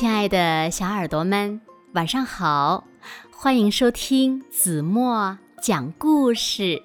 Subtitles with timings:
[0.00, 1.60] 亲爱的小耳朵们，
[1.92, 2.84] 晚上好！
[3.30, 6.82] 欢迎收听子墨讲故事，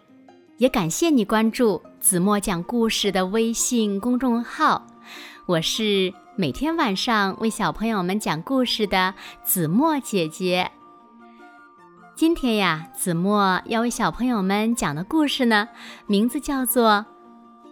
[0.58, 4.86] 也感谢你关注子墨讲故事的微信公众号。
[5.46, 9.13] 我是每天晚上为小朋友们讲故事的
[9.46, 10.70] 子墨姐姐。
[12.16, 15.70] 今天呀，子墨要为小朋友们讲的故事呢，
[16.05, 16.91] 名字叫做《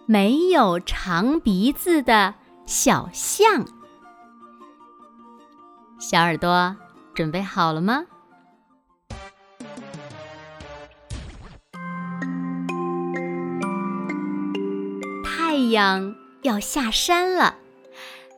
[0.06, 2.32] 没有长鼻子的
[2.64, 3.62] 小象》。
[6.06, 6.76] 小耳朵
[7.14, 8.04] 准备好了吗？
[15.24, 17.54] 太阳要下山了，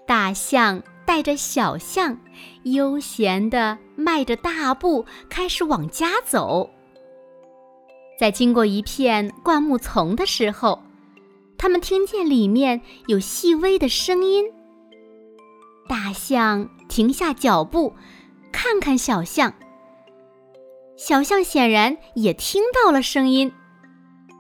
[0.06, 2.16] 大象带着小象，
[2.62, 6.70] 悠闲地迈着大步，开始往家走。
[8.16, 10.84] 在经过一片灌木丛的时候，
[11.58, 14.52] 他们听见里面有细微的声音。
[15.88, 17.94] 大象停下脚步，
[18.52, 19.54] 看看小象。
[20.96, 23.52] 小象显然也听到了声音，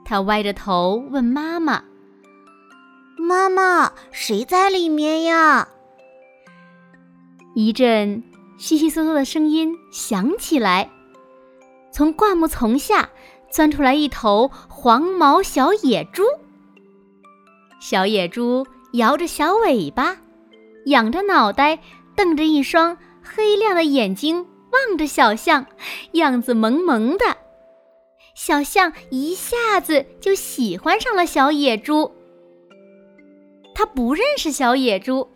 [0.04, 1.84] 它歪着头问妈妈
[3.18, 5.68] ：“妈妈，谁在里面呀？”
[7.54, 8.22] 一阵
[8.58, 10.90] 悉悉嗦嗦的声音响起来，
[11.92, 13.10] 从灌木丛下
[13.50, 16.22] 钻出来一头黄毛小野猪。
[17.80, 20.16] 小野猪摇着小尾巴。
[20.86, 21.78] 仰着脑袋，
[22.16, 25.66] 瞪着一双黑亮的眼睛望着小象，
[26.12, 27.36] 样子萌萌的。
[28.34, 32.12] 小象一下子就喜欢上了小野猪。
[33.74, 35.28] 他不认识小野猪，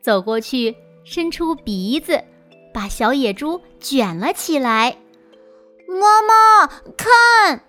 [0.00, 2.22] 走过去，伸出鼻子，
[2.72, 4.96] 把小野猪卷了起来。
[5.86, 6.66] 妈妈，
[6.96, 7.64] 看！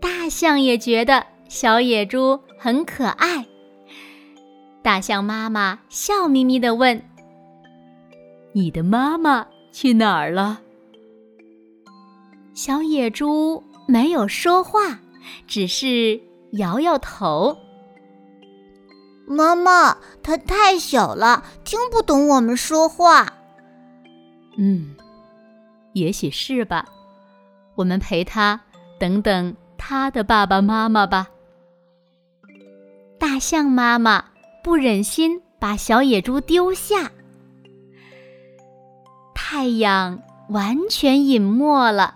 [0.00, 3.46] 大象也觉得小野猪很可爱。
[4.84, 7.02] 大象妈妈笑眯眯地问
[8.52, 10.60] ：“你的妈妈去哪儿了？”
[12.52, 15.00] 小野猪没有说话，
[15.46, 16.20] 只是
[16.52, 17.56] 摇摇头。
[19.26, 23.32] 妈妈，它太小了，听不懂我们说话。
[24.58, 24.94] 嗯，
[25.94, 26.84] 也许是吧。
[27.74, 28.60] 我们陪它，
[29.00, 31.28] 等等它的爸爸妈妈吧。
[33.18, 34.26] 大象妈妈。
[34.64, 37.12] 不忍心把小野猪丢下，
[39.34, 42.14] 太阳完全隐没了，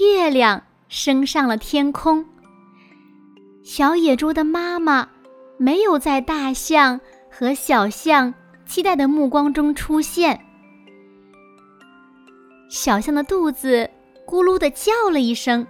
[0.00, 2.26] 月亮升上了天空。
[3.62, 5.08] 小野猪的妈妈
[5.56, 8.34] 没有在大象和小象
[8.66, 10.44] 期待的目光中出现。
[12.68, 13.88] 小象的肚子
[14.26, 15.64] 咕噜的叫了一声：“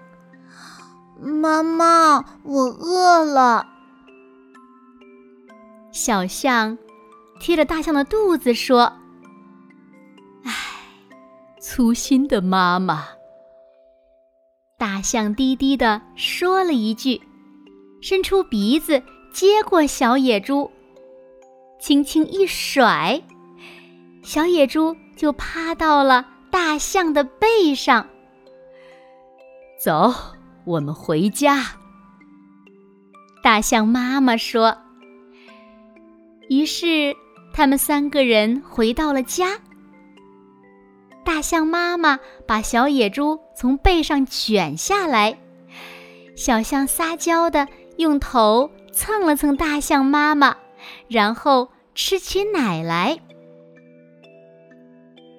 [1.21, 3.73] 妈妈，我饿了。”
[5.97, 6.77] 小象
[7.41, 8.93] 贴着大象的肚子说
[10.45, 10.53] ：“唉，
[11.59, 13.09] 粗心的妈妈。”
[14.77, 17.19] 大象低低的说了一句，
[18.03, 19.03] 伸出鼻子
[19.33, 20.71] 接过小野猪，
[21.81, 23.23] 轻轻一甩，
[24.23, 28.07] 小野猪就趴到了大象的背上。
[29.83, 30.13] 走，
[30.67, 31.65] 我们回家。
[33.43, 34.77] 大象妈妈说。
[36.49, 37.17] 于是，
[37.53, 39.59] 他们三个人回到了家。
[41.25, 45.37] 大象妈妈把小野猪从背上卷下来，
[46.37, 50.57] 小象撒娇的用头蹭了蹭大象妈妈，
[51.09, 53.19] 然后吃起奶来。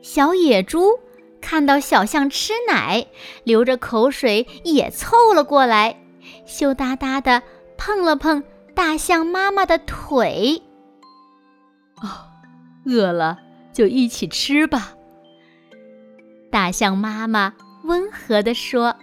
[0.01, 0.99] 小野猪
[1.39, 3.07] 看到小象吃奶，
[3.45, 5.97] 流着口水也凑了过来，
[6.45, 7.41] 羞答答的
[7.77, 8.43] 碰了碰
[8.75, 10.61] 大象妈妈的腿。
[12.01, 12.29] 哦，
[12.85, 13.39] 饿了
[13.73, 14.93] 就一起吃吧。
[16.51, 17.53] 大象妈妈
[17.83, 18.95] 温和地说。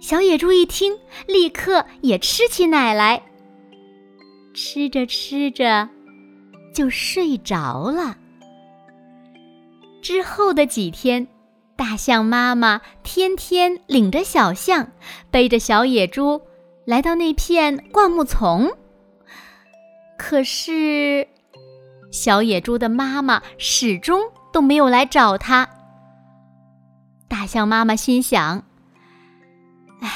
[0.00, 3.22] 小野猪一听，立刻也吃起奶来。
[4.52, 5.88] 吃着吃着，
[6.74, 8.18] 就睡着了。
[10.02, 11.26] 之后的几天，
[11.74, 14.92] 大象妈妈天天领着小象，
[15.30, 16.42] 背着小野猪，
[16.84, 18.70] 来到那片灌木丛。
[20.18, 21.26] 可是。
[22.14, 24.20] 小野猪的妈妈始终
[24.52, 25.68] 都没有来找它。
[27.26, 28.62] 大象妈妈心想
[30.00, 30.08] ：“唉，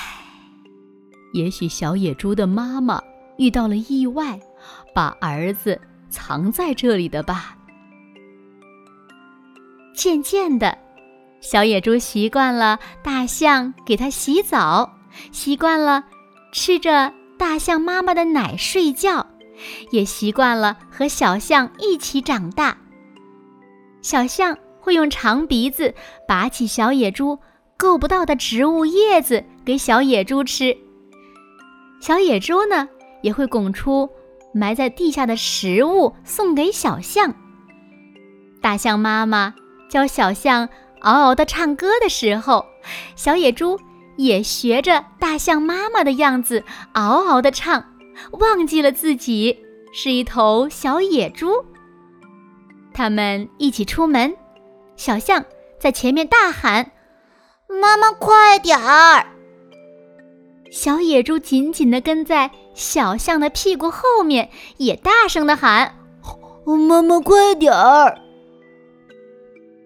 [1.32, 3.02] 也许小野猪的妈妈
[3.36, 4.38] 遇到了意外，
[4.94, 7.56] 把儿子藏在这里的吧。”
[9.92, 10.78] 渐渐的，
[11.40, 14.88] 小野猪习惯了大象给它洗澡，
[15.32, 16.04] 习惯了
[16.52, 19.26] 吃着大象妈妈的奶睡觉，
[19.90, 22.76] 也习惯了和小象一起长大。
[24.02, 25.94] 小象会用长鼻子
[26.26, 27.38] 拔起小野猪
[27.76, 30.76] 够不到的植物叶子给小野猪吃，
[32.00, 32.88] 小野猪呢
[33.22, 34.08] 也会拱出
[34.54, 37.34] 埋在地下的食物送给小象。
[38.60, 39.54] 大象妈妈
[39.88, 40.68] 教小象
[41.00, 42.64] 嗷嗷的唱歌的时候，
[43.14, 43.78] 小野猪
[44.16, 47.84] 也学着大象妈妈的样子嗷嗷的唱，
[48.32, 51.64] 忘记了自己是一头小野猪。
[52.92, 54.36] 他们一起出门，
[54.96, 55.44] 小象
[55.78, 56.90] 在前面大喊
[57.68, 59.26] ：“妈妈，快点儿！”
[60.70, 65.96] 小野猪紧紧地跟在小象的屁股后面，也大声地喊
[66.66, 68.18] ：“妈妈，快点儿！”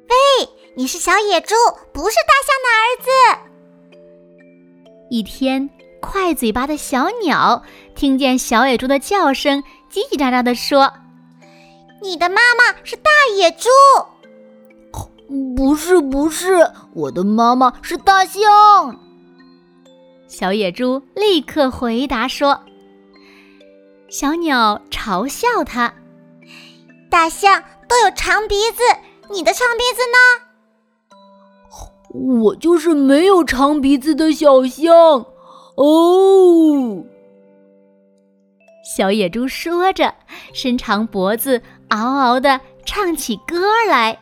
[0.08, 1.54] 喂，你是小野猪，
[1.92, 3.08] 不是大象的儿子。
[5.10, 5.70] 一天，
[6.00, 7.62] 快嘴巴的小鸟
[7.94, 10.92] 听见小野猪的叫声，叽叽喳喳地说
[12.02, 13.68] ：“你的妈妈是大野猪。
[15.56, 18.42] ”“不是，不是，我的妈妈是大象。”
[20.28, 22.60] 小野猪立刻回答说。
[24.08, 25.94] 小鸟嘲笑它
[27.08, 28.82] ：“大象都有长鼻子。”
[29.30, 30.18] 你的长鼻子呢？
[32.42, 35.24] 我就是没有长鼻子的小象
[35.76, 37.04] 哦。
[38.82, 40.14] 小野猪说着，
[40.52, 44.18] 伸长脖子，嗷嗷的唱起歌来。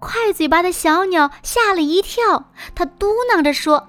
[0.00, 3.88] 快嘴巴的小鸟吓了一跳，它嘟囔着说：“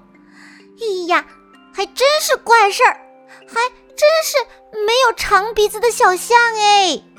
[0.78, 1.26] 哎呀，
[1.74, 2.94] 还真是怪事儿，
[3.48, 3.60] 还
[3.96, 4.38] 真是
[4.86, 7.02] 没有长鼻子的小象哎。”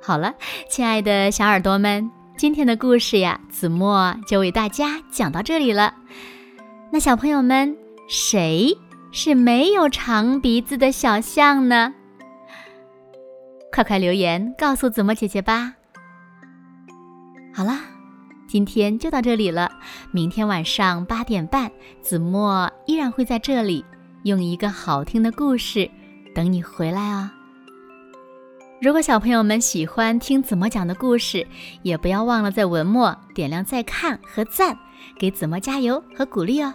[0.00, 0.34] 好了，
[0.68, 2.08] 亲爱的小耳朵们，
[2.38, 5.96] 今天的故事呀，子墨就为大家讲到这里了。
[6.92, 7.76] 那小朋友们，
[8.08, 8.76] 谁
[9.12, 11.94] 是没有长鼻子的小象呢？
[13.72, 15.74] 快快留言告诉子墨姐姐吧。
[17.54, 17.82] 好啦，
[18.48, 19.70] 今天就到这里了。
[20.10, 21.70] 明天晚上八点半，
[22.02, 23.84] 子墨依然会在这里，
[24.24, 25.88] 用一个好听的故事
[26.34, 27.30] 等你回来哦。
[28.82, 31.46] 如果小朋友们喜欢听子墨讲的故事，
[31.82, 34.76] 也不要忘了在文末点亮再看和赞，
[35.18, 36.74] 给子墨加油和鼓励哦。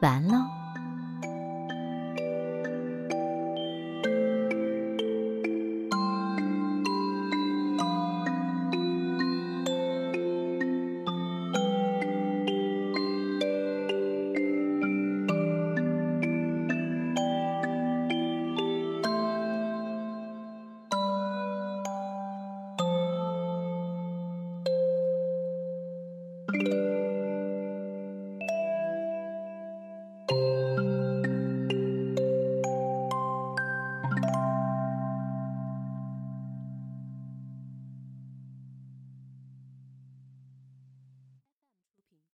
[0.00, 0.63] 完喽。